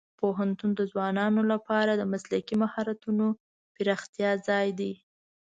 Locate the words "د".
0.75-0.81, 1.95-2.03